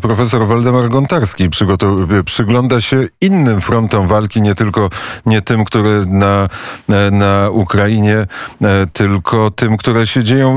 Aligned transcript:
Profesor 0.00 0.46
Waldemar 0.46 0.88
Gontarski 0.88 1.48
przygląda 2.24 2.80
się 2.80 3.06
innym 3.20 3.60
frontom 3.60 4.06
walki, 4.06 4.42
nie 4.42 4.54
tylko 4.54 4.90
nie 5.26 5.42
tym, 5.42 5.64
które 5.64 6.02
na, 6.08 6.48
na 7.10 7.50
Ukrainie, 7.50 8.16
e, 8.16 8.26
tylko 8.92 9.50
tym, 9.50 9.76
które 9.76 10.06
się 10.06 10.24
dzieją, 10.24 10.56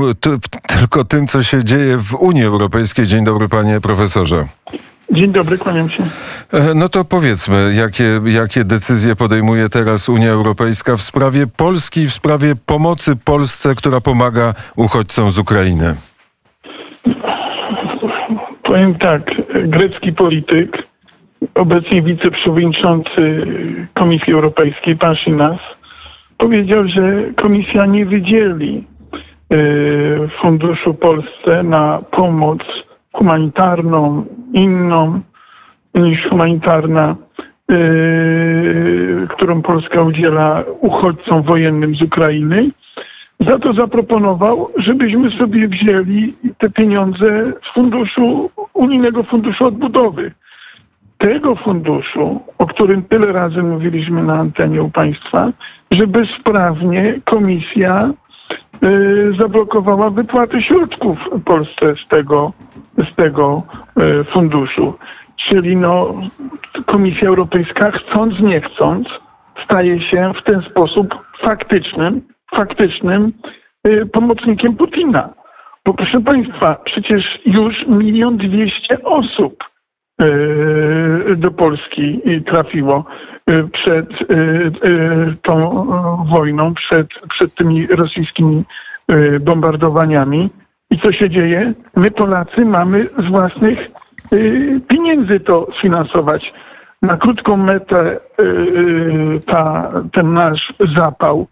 tylko 0.66 1.04
tym, 1.04 1.26
co 1.26 1.42
się 1.42 1.64
dzieje 1.64 1.96
w 1.96 2.14
Unii 2.14 2.44
Europejskiej. 2.44 3.06
Dzień 3.06 3.24
dobry, 3.24 3.48
panie 3.48 3.80
profesorze. 3.80 4.46
Dzień 5.12 5.32
dobry, 5.32 5.58
kłaniam 5.58 5.90
się. 5.90 6.02
E, 6.52 6.74
no 6.74 6.88
to 6.88 7.04
powiedzmy, 7.04 7.72
jakie, 7.74 8.20
jakie 8.24 8.64
decyzje 8.64 9.16
podejmuje 9.16 9.68
teraz 9.68 10.08
Unia 10.08 10.30
Europejska 10.30 10.96
w 10.96 11.02
sprawie 11.02 11.46
Polski, 11.46 12.08
w 12.08 12.12
sprawie 12.12 12.56
pomocy 12.66 13.16
Polsce, 13.16 13.74
która 13.74 14.00
pomaga 14.00 14.54
uchodźcom 14.76 15.32
z 15.32 15.38
Ukrainy? 15.38 15.94
Powiem 18.70 18.94
tak, 18.94 19.34
grecki 19.64 20.12
polityk, 20.12 20.82
obecnie 21.54 22.02
wiceprzewodniczący 22.02 23.46
Komisji 23.94 24.32
Europejskiej, 24.32 24.96
pan 24.96 25.16
Szynas, 25.16 25.58
powiedział, 26.38 26.88
że 26.88 27.22
komisja 27.36 27.86
nie 27.86 28.06
wydzieli 28.06 28.84
e, 29.52 29.56
funduszu 30.28 30.94
Polsce 30.94 31.62
na 31.62 31.98
pomoc 32.10 32.58
humanitarną, 33.12 34.24
inną 34.52 35.20
niż 35.94 36.26
humanitarna, 36.28 37.16
e, 37.70 37.74
którą 39.28 39.62
Polska 39.62 40.02
udziela 40.02 40.64
uchodźcom 40.80 41.42
wojennym 41.42 41.94
z 41.96 42.02
Ukrainy, 42.02 42.70
za 43.40 43.58
to 43.58 43.72
zaproponował, 43.72 44.68
żebyśmy 44.76 45.30
sobie 45.30 45.68
wzięli 45.68 46.34
te 46.58 46.70
pieniądze 46.70 47.52
z 47.70 47.74
funduszu, 47.74 48.50
unijnego 48.74 49.22
funduszu 49.22 49.66
odbudowy. 49.66 50.32
Tego 51.18 51.56
funduszu, 51.56 52.40
o 52.58 52.66
którym 52.66 53.02
tyle 53.02 53.32
razy 53.32 53.62
mówiliśmy 53.62 54.22
na 54.22 54.34
antenie 54.34 54.82
u 54.82 54.90
państwa, 54.90 55.52
że 55.90 56.06
bezprawnie 56.06 57.20
komisja 57.24 58.10
y, 58.84 59.32
zablokowała 59.38 60.10
wypłaty 60.10 60.62
środków 60.62 61.28
Polsce 61.44 61.94
z 62.04 62.08
tego, 62.08 62.52
z 63.10 63.14
tego 63.14 63.62
y, 64.20 64.24
funduszu. 64.24 64.94
Czyli 65.36 65.76
no, 65.76 66.14
Komisja 66.86 67.28
Europejska 67.28 67.90
chcąc, 67.90 68.40
nie 68.40 68.60
chcąc, 68.60 69.08
staje 69.64 70.00
się 70.00 70.32
w 70.34 70.42
ten 70.42 70.62
sposób 70.62 71.18
faktycznym 71.38 72.20
faktycznym 72.54 73.32
y, 73.86 74.06
pomocnikiem 74.06 74.76
Putina. 74.76 75.28
Bo 75.84 75.94
proszę 75.94 76.20
Państwa, 76.20 76.74
przecież 76.84 77.38
już 77.46 77.86
milion 77.86 78.36
dwieście 78.36 79.02
osób 79.02 79.64
y, 80.22 81.36
do 81.36 81.50
Polski 81.50 82.20
trafiło 82.46 83.04
y, 83.50 83.68
przed 83.68 84.08
tą 85.42 85.86
wojną, 86.30 86.74
przed, 86.74 87.08
przed 87.28 87.54
tymi 87.54 87.86
rosyjskimi 87.86 88.64
bombardowaniami. 89.40 90.50
I 90.90 90.98
co 90.98 91.12
się 91.12 91.30
dzieje? 91.30 91.72
My 91.96 92.10
Polacy 92.10 92.64
mamy 92.64 93.06
z 93.18 93.24
własnych 93.24 93.90
pieniędzy 94.88 95.40
to 95.40 95.66
sfinansować. 95.78 96.52
Na 97.02 97.16
krótką 97.16 97.56
metę 97.56 98.20
ta, 99.46 99.90
ten 100.12 100.32
nasz 100.32 100.72
zapał 100.94 101.46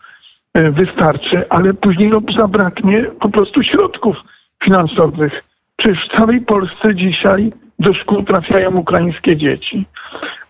wystarczy, 0.54 1.48
ale 1.48 1.74
później 1.74 2.08
no, 2.08 2.20
zabraknie 2.36 3.02
po 3.02 3.28
prostu 3.28 3.62
środków 3.62 4.16
finansowych. 4.64 5.44
Przecież 5.77 6.08
w 6.08 6.16
całej 6.16 6.41
Polsce 6.41 6.94
dzisiaj 6.94 7.52
do 7.78 7.94
szkół 7.94 8.22
trafiają 8.22 8.76
ukraińskie 8.76 9.36
dzieci. 9.36 9.86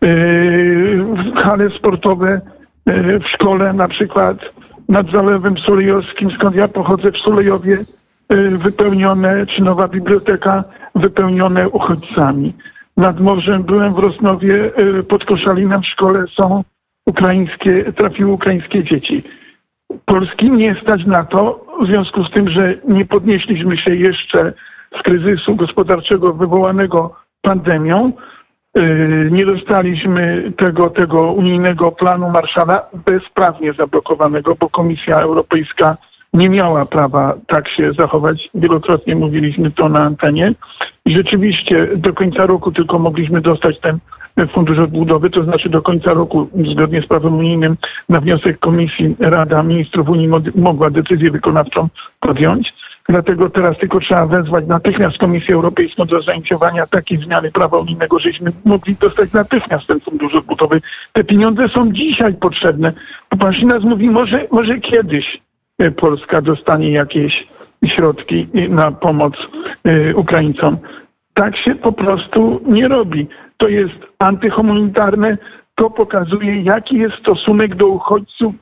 E, 0.03 0.09
hale 1.35 1.71
sportowe 1.71 2.41
e, 2.87 3.19
w 3.21 3.29
szkole 3.29 3.73
na 3.73 3.89
przykład 3.89 4.53
nad 4.89 5.11
Zalewem 5.11 5.59
Sulejowskim, 5.59 6.31
skąd 6.31 6.57
ja 6.57 6.69
pochodzę 6.69 7.13
w 7.13 7.19
Sulejowie, 7.19 7.85
wypełnione, 8.59 9.47
czy 9.47 9.63
nowa 9.63 9.89
biblioteka 9.89 10.65
wypełnione 10.95 11.69
uchodźcami. 11.69 12.55
Nad 12.97 13.21
morzem 13.21 13.63
byłem 13.63 13.95
w 13.95 13.99
Rosnowie, 13.99 14.71
pod 15.09 15.25
Koszalinem 15.25 15.83
w 15.83 15.87
szkole 15.87 16.25
są 16.37 16.65
ukraińskie, 17.07 17.93
trafiły 17.93 18.33
ukraińskie 18.33 18.85
dzieci. 18.85 19.23
Polski 20.09 20.51
nie 20.51 20.77
stać 20.83 21.07
na 21.07 21.25
to, 21.25 21.65
w 21.83 21.87
związku 21.87 22.25
z 22.25 22.31
tym, 22.31 22.49
że 22.49 22.75
nie 22.89 23.05
podnieśliśmy 23.05 23.77
się 23.77 23.95
jeszcze 23.95 24.53
z 24.99 25.03
kryzysu 25.03 25.57
gospodarczego 25.57 26.35
wywołanego 26.35 27.15
pandemią, 27.43 28.13
y, 28.79 29.29
nie 29.33 29.47
dostaliśmy 29.47 30.53
tego, 30.57 30.91
tego 30.91 31.33
unijnego 31.33 31.93
planu 31.93 32.31
Marszala 32.31 32.87
bezprawnie 33.07 33.73
zablokowanego, 33.73 34.55
bo 34.55 34.69
Komisja 34.69 35.21
Europejska 35.21 35.97
nie 36.33 36.49
miała 36.49 36.87
prawa 36.87 37.35
tak 37.47 37.69
się 37.69 37.93
zachować. 37.93 38.51
Wielokrotnie 38.55 39.17
mówiliśmy 39.17 39.71
to 39.71 39.89
na 39.89 40.01
antenie. 40.01 40.53
I 41.05 41.13
rzeczywiście 41.15 41.89
do 41.97 42.13
końca 42.13 42.47
roku 42.47 42.73
tylko 42.73 42.99
mogliśmy 42.99 43.41
dostać 43.41 43.81
ten 43.81 43.99
Fundusz 44.47 44.79
Odbudowy, 44.79 45.31
to 45.31 45.45
znaczy 45.45 45.69
do 45.69 45.83
końca 45.83 46.13
roku, 46.13 46.49
zgodnie 46.73 47.03
z 47.03 47.07
prawem 47.07 47.35
unijnym, 47.35 47.77
na 48.09 48.21
wniosek 48.21 48.59
Komisji 48.59 49.17
Rada 49.19 49.63
Ministrów 49.63 50.09
Unii 50.09 50.29
mogła 50.55 50.91
decyzję 50.91 51.31
wykonawczą 51.31 51.89
podjąć. 52.21 52.75
Dlatego 53.09 53.51
teraz 53.51 53.79
tylko 53.79 54.01
trzeba 54.01 54.27
wezwać 54.27 54.67
natychmiast 54.67 55.19
Komisję 55.19 55.55
Europejską 55.55 56.05
do 56.05 56.23
zainicjowania 56.23 56.87
takiej 56.87 57.19
zmiany 57.19 57.53
prawa 57.53 57.79
unijnego, 57.79 58.19
żeśmy 58.19 58.53
mogli 58.65 58.95
dostać 58.95 59.33
natychmiast 59.33 59.87
ten 59.87 60.01
fundusz 60.01 60.35
odbudowy. 60.35 60.81
Te 61.13 61.25
pieniądze 61.25 61.69
są 61.69 61.93
dzisiaj 61.93 62.35
potrzebne. 62.35 62.93
Pan 63.39 63.53
Szynas 63.53 63.83
mówi, 63.83 64.11
może, 64.11 64.47
może 64.51 64.79
kiedyś 64.79 65.41
Polska 65.97 66.43
dostanie 66.43 66.91
jakieś 66.91 67.47
środki 67.87 68.47
na 68.69 68.93
pomoc 68.93 69.35
e, 69.85 70.15
Ukraińcom. 70.15 70.79
Tak 71.35 71.57
się 71.57 71.75
po 71.75 71.93
prostu 71.93 72.61
nie 72.67 72.89
robi. 72.89 73.27
To 73.57 73.69
jest 73.69 73.95
antyhumanitarne. 74.19 75.39
To 75.75 75.91
pokazuje, 75.91 76.63
jaki 76.63 76.99
jest 76.99 77.17
stosunek 77.17 77.75
do 77.75 77.87
uchodźców 77.87 78.55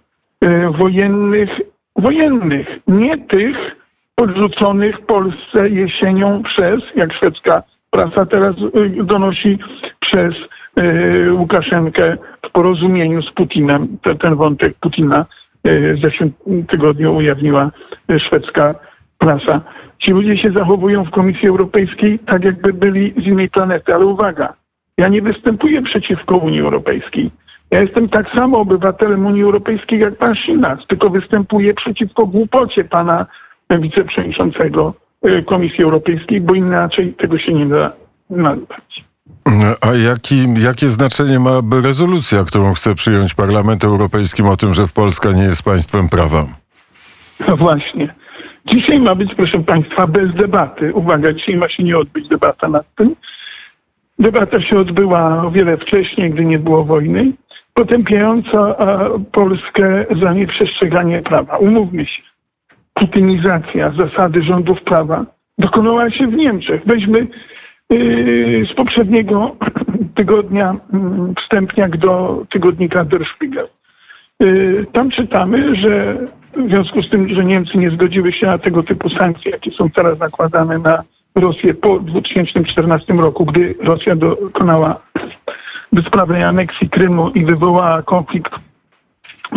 wojennych, 0.71 1.60
wojennych, 1.97 2.78
nie 2.88 3.19
tych 3.19 3.76
odrzuconych 4.16 4.97
w 4.97 5.06
Polsce 5.06 5.69
jesienią 5.69 6.43
przez, 6.43 6.81
jak 6.97 7.12
szwedzka 7.12 7.62
prasa 7.91 8.26
teraz 8.26 8.56
donosi, 9.03 9.59
przez 10.00 10.34
Łukaszenkę 11.31 12.16
w 12.43 12.50
porozumieniu 12.50 13.22
z 13.22 13.31
Putinem. 13.31 13.99
Ten 14.21 14.34
wątek 14.34 14.75
Putina 14.81 15.26
w 15.94 16.00
zeszłym 16.03 16.32
tygodniu 16.69 17.16
ujawniła 17.16 17.71
szwedzka 18.19 18.75
prasa. 19.19 19.60
Ci 19.99 20.10
ludzie 20.10 20.37
się 20.37 20.50
zachowują 20.50 21.04
w 21.04 21.10
Komisji 21.10 21.49
Europejskiej 21.49 22.19
tak, 22.19 22.44
jakby 22.44 22.72
byli 22.72 23.15
z 23.16 23.27
innej 23.27 23.50
planety. 23.50 23.94
Ale 23.94 24.06
uwaga, 24.06 24.55
ja 24.99 25.09
nie 25.09 25.22
występuję 25.22 25.82
przeciwko 25.82 26.37
Unii 26.37 26.60
Europejskiej. 26.60 27.31
Ja 27.71 27.81
jestem 27.81 28.09
tak 28.09 28.31
samo 28.31 28.59
obywatelem 28.59 29.26
Unii 29.26 29.43
Europejskiej 29.43 30.00
jak 30.00 30.16
pan 30.16 30.34
Sinas, 30.34 30.87
tylko 30.87 31.10
występuję 31.10 31.75
przeciwko 31.75 32.26
głupocie 32.26 32.84
pana 32.84 33.26
wiceprzewodniczącego 33.71 34.94
y, 35.26 35.43
Komisji 35.43 35.84
Europejskiej, 35.84 36.41
bo 36.41 36.55
inaczej 36.55 37.12
tego 37.12 37.38
się 37.38 37.53
nie 37.53 37.66
da 37.66 37.93
nazwać. 38.31 39.05
A 39.81 39.94
jaki, 39.94 40.47
jakie 40.62 40.88
znaczenie 40.88 41.38
ma 41.38 41.60
rezolucja, 41.82 42.44
którą 42.44 42.75
chce 42.75 42.94
przyjąć 42.94 43.34
Parlament 43.34 43.84
Europejski 43.84 44.42
o 44.42 44.56
tym, 44.56 44.75
że 44.75 44.87
w 44.87 44.92
Polska 44.92 45.32
nie 45.32 45.42
jest 45.42 45.62
państwem 45.62 46.09
prawa? 46.09 46.47
No 47.48 47.56
właśnie. 47.56 48.14
Dzisiaj 48.66 49.00
ma 49.00 49.14
być, 49.14 49.34
proszę 49.34 49.59
Państwa, 49.59 50.06
bez 50.06 50.34
debaty. 50.34 50.94
Uwaga, 50.94 51.32
dzisiaj 51.32 51.56
ma 51.56 51.69
się 51.69 51.82
nie 51.82 51.98
odbyć 51.98 52.28
debata 52.28 52.69
nad 52.69 52.94
tym. 52.94 53.16
Debata 54.19 54.60
się 54.60 54.78
odbyła 54.78 55.43
o 55.43 55.50
wiele 55.50 55.76
wcześniej, 55.76 56.31
gdy 56.31 56.44
nie 56.44 56.58
było 56.58 56.84
wojny, 56.84 57.32
potępiająca 57.75 58.76
Polskę 59.32 60.06
za 60.20 60.32
nieprzestrzeganie 60.32 61.23
prawa. 61.23 61.56
Umówmy 61.56 62.06
się, 62.06 62.23
putinizacja 62.94 63.93
zasady 63.93 64.43
rządów 64.43 64.82
prawa 64.82 65.26
dokonała 65.58 66.11
się 66.11 66.26
w 66.26 66.34
Niemczech. 66.34 66.82
Weźmy 66.87 67.26
z 68.71 68.75
poprzedniego 68.75 69.56
tygodnia 70.15 70.77
yy, 70.93 71.35
wstępniak 71.35 71.97
do 71.97 72.44
tygodnika 72.50 73.05
Der 73.05 73.25
Spiegel. 73.37 73.69
Yy, 74.41 74.87
tam 74.93 75.11
czytamy, 75.11 75.77
że 75.77 76.17
w 76.56 76.69
związku 76.69 77.03
z 77.03 77.11
tym, 77.11 77.29
że 77.29 77.44
Niemcy 77.44 77.79
nie 77.79 77.91
zgodziły 77.91 78.33
się 78.33 78.47
na 78.47 78.59
tego 78.59 78.83
typu 78.83 79.11
sankcje, 79.11 79.50
jakie 79.50 79.71
są 79.71 79.91
teraz 79.91 80.19
nakładane 80.19 80.79
na 80.79 81.03
Rosję 81.35 81.75
po 81.75 82.00
2014 82.00 83.15
roku, 83.15 83.44
gdy 83.44 83.75
Rosja 83.83 84.17
dokonała 84.17 85.00
bezprawnej 85.93 86.43
aneksji 86.43 86.91
Krymu 86.91 87.31
i 87.31 87.44
wywołała 87.44 88.03
konflikt 88.03 88.61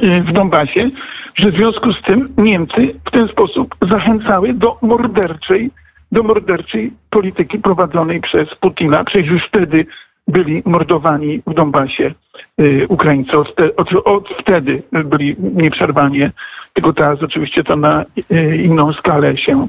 y, 0.03 0.21
w 0.21 0.31
Donbasie, 0.31 0.89
że 1.35 1.51
w 1.51 1.55
związku 1.55 1.93
z 1.93 2.01
tym 2.01 2.29
Niemcy 2.37 2.95
w 3.05 3.11
ten 3.11 3.27
sposób 3.27 3.75
zachęcały 3.89 4.53
do 4.53 4.77
morderczej 4.81 5.71
do 6.11 6.23
morderczej 6.23 6.91
polityki 7.09 7.59
prowadzonej 7.59 8.21
przez 8.21 8.55
Putina. 8.55 9.03
Przecież 9.03 9.31
już 9.31 9.45
wtedy 9.45 9.85
byli 10.27 10.63
mordowani 10.65 11.41
w 11.47 11.53
Donbasie 11.53 12.13
y, 12.59 12.85
Ukraińcy. 12.89 13.37
Od, 13.37 13.55
te, 13.55 13.75
od, 13.75 13.93
od 13.93 14.29
wtedy 14.29 14.83
byli 14.91 15.35
nieprzerwanie, 15.39 16.31
tylko 16.73 16.93
teraz 16.93 17.23
oczywiście 17.23 17.63
to 17.63 17.75
na 17.75 18.05
y, 18.31 18.57
inną 18.57 18.93
skalę 18.93 19.37
się 19.37 19.67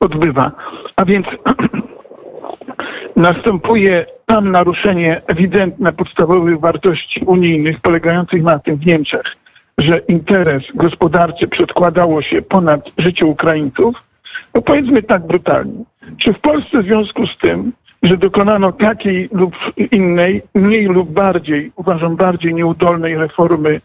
odbywa. 0.00 0.52
A 0.96 1.04
więc 1.04 1.26
następuje 3.16 4.06
tam 4.26 4.50
naruszenie 4.50 5.22
ewidentne 5.26 5.92
podstawowych 5.92 6.60
wartości 6.60 7.24
unijnych 7.26 7.80
polegających 7.80 8.42
na 8.42 8.58
tym 8.58 8.76
w 8.76 8.86
Niemczech, 8.86 9.36
że 9.78 9.98
interes 9.98 10.62
gospodarczy 10.74 11.48
przedkładało 11.48 12.22
się 12.22 12.42
ponad 12.42 12.90
życie 12.98 13.26
Ukraińców, 13.26 13.96
no 14.54 14.62
powiedzmy 14.62 15.02
tak 15.02 15.26
brutalnie. 15.26 15.84
Czy 16.18 16.32
w 16.32 16.40
Polsce 16.40 16.82
w 16.82 16.86
związku 16.86 17.26
z 17.26 17.38
tym, 17.38 17.72
że 18.02 18.16
dokonano 18.16 18.72
takiej 18.72 19.28
lub 19.32 19.56
innej, 19.90 20.42
mniej 20.54 20.86
lub 20.86 21.10
bardziej, 21.10 21.72
uważam 21.76 22.16
bardziej 22.16 22.54
nieudolnej 22.54 23.16
reformy 23.16 23.80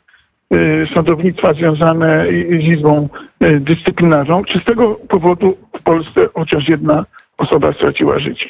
y, 0.53 0.87
sądownictwa 0.93 1.53
związane 1.53 2.25
z 2.49 2.63
Izbą 2.63 3.09
y, 3.43 3.59
Dyscyplinarną, 3.59 4.43
czy 4.43 4.59
z 4.59 4.63
tego 4.63 4.95
powodu 5.09 5.57
w 5.79 5.83
Polsce 5.83 6.27
chociaż 6.33 6.69
jedna 6.69 7.05
osoba 7.37 7.71
straciła 7.71 8.19
życie? 8.19 8.49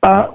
A 0.00 0.28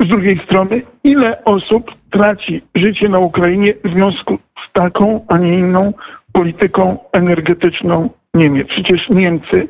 z 0.00 0.08
drugiej 0.08 0.40
strony, 0.44 0.82
ile 1.04 1.44
osób 1.44 1.90
traci 2.10 2.62
życie 2.74 3.08
na 3.08 3.18
Ukrainie 3.18 3.74
w 3.84 3.90
związku 3.90 4.38
z 4.68 4.72
taką, 4.72 5.24
a 5.28 5.38
nie 5.38 5.58
inną 5.58 5.92
polityką 6.32 6.98
energetyczną 7.12 8.10
Niemiec? 8.34 8.68
Przecież 8.68 9.08
Niemcy, 9.08 9.68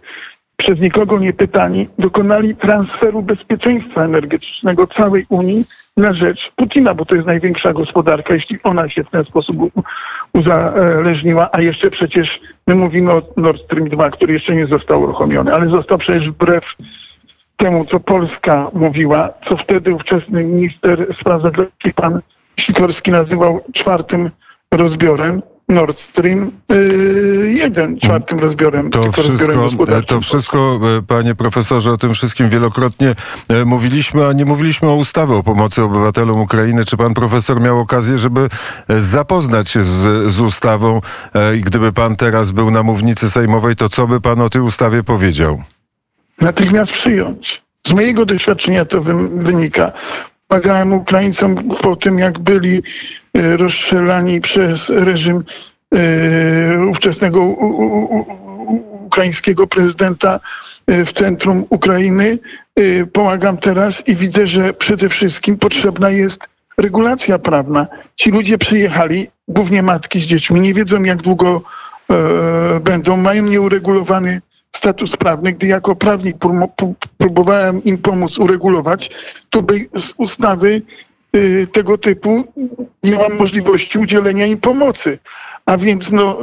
przez 0.56 0.81
nikogo 0.81 1.19
nie 1.19 1.33
pytani, 1.33 1.89
dokonali 1.99 2.56
transferu 2.56 3.23
bezpieczeństwa 3.23 4.05
energetycznego 4.05 4.87
całej 4.87 5.27
Unii 5.29 5.65
na 5.97 6.12
rzecz 6.12 6.53
Putina, 6.56 6.95
bo 6.95 7.05
to 7.05 7.15
jest 7.15 7.27
największa 7.27 7.73
gospodarka, 7.73 8.35
jeśli 8.35 8.59
ona 8.62 8.89
się 8.89 9.05
w 9.05 9.11
ten 9.11 9.25
sposób 9.25 9.56
uzależniła, 10.33 11.49
a 11.53 11.61
jeszcze 11.61 11.91
przecież 11.91 12.41
my 12.67 12.75
mówimy 12.75 13.12
o 13.12 13.23
Nord 13.37 13.62
Stream 13.65 13.89
2, 13.89 14.11
który 14.11 14.33
jeszcze 14.33 14.55
nie 14.55 14.67
został 14.67 15.03
uruchomiony, 15.03 15.55
ale 15.55 15.71
został 15.71 15.99
przecież 15.99 16.29
wbrew 16.29 16.65
temu, 17.56 17.85
co 17.85 18.01
Polska 18.01 18.71
mówiła, 18.73 19.31
co 19.49 19.56
wtedy 19.56 19.95
ówczesny 19.95 20.45
minister 20.45 21.15
spraw 21.21 21.43
zagranicznych 21.43 21.95
pan 21.95 22.21
Sikorski 22.56 23.11
nazywał 23.11 23.61
czwartym 23.73 24.31
rozbiorem. 24.71 25.43
Nord 25.75 25.99
Stream 25.99 26.50
yy, 26.69 27.53
jeden 27.53 27.99
czwartym 27.99 28.38
rozbiorem. 28.38 28.91
To 28.91 29.03
rozbiorem 29.03 29.35
wszystko, 29.37 29.62
gospodarczym 29.62 30.06
to 30.06 30.15
Polski. 30.15 30.31
wszystko, 30.31 30.81
e, 30.99 31.03
panie 31.03 31.35
profesorze, 31.35 31.93
o 31.93 31.97
tym 31.97 32.15
wszystkim 32.15 32.49
wielokrotnie 32.49 33.15
e, 33.49 33.65
mówiliśmy, 33.65 34.26
a 34.26 34.32
nie 34.32 34.44
mówiliśmy 34.44 34.88
o 34.88 34.94
ustawie 34.94 35.35
o 35.35 35.43
pomocy 35.43 35.82
obywatelom 35.82 36.41
Ukrainy. 36.41 36.85
Czy 36.85 36.97
pan 36.97 37.15
profesor 37.15 37.61
miał 37.61 37.81
okazję, 37.81 38.19
żeby 38.19 38.49
e, 38.88 39.00
zapoznać 39.00 39.69
się 39.69 39.85
z, 39.85 40.32
z 40.35 40.41
ustawą 40.41 41.00
e, 41.35 41.56
i 41.56 41.61
gdyby 41.61 41.93
pan 41.93 42.17
teraz 42.17 42.50
był 42.50 42.70
na 42.70 42.82
mównicy 42.82 43.31
sejmowej, 43.31 43.77
to 43.77 43.88
co 43.88 44.06
by 44.06 44.20
pan 44.20 44.41
o 44.41 44.49
tej 44.49 44.62
ustawie 44.62 45.03
powiedział? 45.03 45.62
natychmiast 46.41 46.93
przyjąć. 46.93 47.62
Z 47.87 47.93
mojego 47.93 48.27
doświadczenia 48.27 48.85
to 48.85 49.03
wy, 49.03 49.29
wynika. 49.29 49.93
Pomagałem 50.55 50.93
Ukraińcom 50.93 51.69
po 51.83 51.97
tym, 51.97 52.19
jak 52.19 52.39
byli 52.39 52.83
e, 53.35 53.56
rozstrzelani 53.56 54.41
przez 54.41 54.91
reżim 54.91 55.45
e, 55.95 56.87
ówczesnego 56.91 57.43
ukraińskiego 59.06 59.67
prezydenta 59.67 60.41
e, 60.87 61.05
w 61.05 61.12
centrum 61.12 61.65
Ukrainy. 61.71 62.39
Pomagam 63.12 63.56
teraz 63.56 64.09
i 64.09 64.17
widzę, 64.17 64.47
że 64.47 64.75
przede 64.75 65.09
wszystkim 65.09 65.59
potrzebna 65.59 66.11
jest 66.11 66.49
regulacja 66.79 67.39
prawna. 67.39 67.87
Ci 68.17 68.31
ludzie 68.31 68.59
przyjechali, 68.59 69.27
głównie 69.49 69.83
matki 69.83 70.21
z 70.21 70.25
dziećmi, 70.25 70.61
nie 70.61 70.75
wiedzą 70.75 71.03
jak 71.03 71.23
długo 71.23 71.62
będą, 72.81 73.17
mają 73.17 73.43
nieuregulowany 73.43 74.41
status 74.76 75.17
prawny, 75.17 75.53
gdy 75.53 75.67
jako 75.67 75.97
prawnik 75.97 76.37
pró- 76.37 76.69
pró- 76.76 76.94
próbowałem 77.19 77.85
im 77.85 77.99
pomóc 77.99 78.38
uregulować, 78.38 79.11
to 79.50 79.62
by 79.62 79.88
z 79.97 80.15
ustawy 80.17 80.82
y, 81.37 81.67
tego 81.73 81.99
typu 81.99 82.44
nie 83.03 83.15
mam 83.15 83.38
możliwości 83.38 83.99
udzielenia 83.99 84.47
im 84.47 84.59
pomocy. 84.59 85.19
A 85.67 85.76
więc 85.79 86.12
no, 86.12 86.38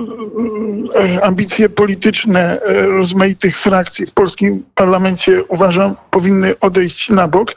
y, 1.16 1.24
ambicje 1.24 1.70
polityczne 1.70 2.60
y, 2.62 2.86
rozmaitych 2.88 3.60
frakcji 3.60 4.06
w 4.06 4.12
polskim 4.12 4.64
parlamencie 4.76 5.44
uważam 5.44 5.96
powinny 6.12 6.60
odejść 6.60 7.10
na 7.10 7.28
bok. 7.28 7.56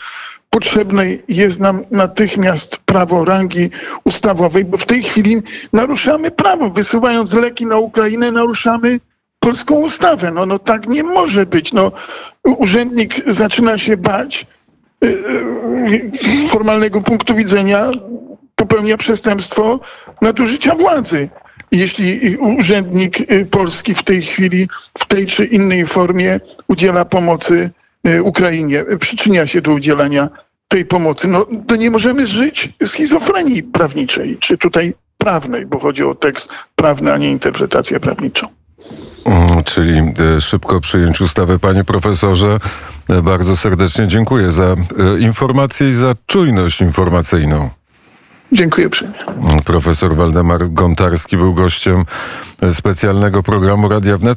Potrzebne 0.50 1.06
jest 1.28 1.60
nam 1.60 1.84
natychmiast 1.90 2.76
prawo 2.76 3.24
rangi 3.24 3.70
ustawowej, 4.04 4.64
bo 4.64 4.78
w 4.78 4.86
tej 4.86 5.02
chwili 5.02 5.42
naruszamy 5.72 6.30
prawo. 6.30 6.70
Wysyłając 6.70 7.32
leki 7.32 7.66
na 7.66 7.78
Ukrainę, 7.78 8.32
naruszamy 8.32 9.00
polską 9.44 9.74
ustawę. 9.74 10.30
No, 10.30 10.46
no 10.46 10.58
tak 10.58 10.88
nie 10.88 11.02
może 11.02 11.46
być. 11.46 11.72
No, 11.72 11.92
urzędnik 12.44 13.14
zaczyna 13.26 13.78
się 13.78 13.96
bać 13.96 14.46
y, 15.04 15.06
y, 15.06 16.10
z 16.14 16.50
formalnego 16.50 17.00
punktu 17.00 17.34
widzenia 17.34 17.90
popełnia 18.56 18.96
przestępstwo 18.96 19.80
nadużycia 20.22 20.74
władzy. 20.74 21.28
Jeśli 21.72 22.36
urzędnik 22.36 23.32
y, 23.32 23.46
polski 23.46 23.94
w 23.94 24.02
tej 24.02 24.22
chwili, 24.22 24.68
w 24.98 25.06
tej 25.06 25.26
czy 25.26 25.44
innej 25.44 25.86
formie 25.86 26.40
udziela 26.68 27.04
pomocy 27.04 27.70
y, 28.08 28.22
Ukrainie, 28.22 28.80
y, 28.80 28.98
przyczynia 28.98 29.46
się 29.46 29.60
do 29.60 29.72
udzielania 29.72 30.28
tej 30.68 30.84
pomocy, 30.84 31.28
no 31.28 31.46
to 31.68 31.76
nie 31.76 31.90
możemy 31.90 32.26
żyć 32.26 32.68
schizofrenii 32.86 33.62
prawniczej, 33.62 34.36
czy 34.40 34.58
tutaj 34.58 34.94
prawnej, 35.18 35.66
bo 35.66 35.78
chodzi 35.78 36.04
o 36.04 36.14
tekst 36.14 36.48
prawny, 36.76 37.12
a 37.12 37.16
nie 37.16 37.30
interpretację 37.30 38.00
prawniczą. 38.00 38.63
Mm, 39.26 39.62
Czyli 39.64 39.98
e, 40.36 40.40
szybko 40.40 40.80
przyjąć 40.80 41.20
ustawę. 41.20 41.58
Panie 41.58 41.84
profesorze, 41.84 42.58
e, 43.08 43.22
bardzo 43.22 43.56
serdecznie 43.56 44.06
dziękuję 44.06 44.52
za 44.52 44.64
e, 44.64 44.76
informację 45.18 45.88
i 45.88 45.92
za 45.92 46.14
czujność 46.26 46.80
informacyjną. 46.80 47.70
Dziękuję 48.52 48.86
uprzejmie. 48.86 49.14
Profesor 49.64 50.16
Waldemar 50.16 50.70
Gontarski 50.72 51.36
był 51.36 51.54
gościem 51.54 52.04
specjalnego 52.70 53.42
programu 53.42 53.88
Radia 53.88 54.18
Wnet. 54.18 54.32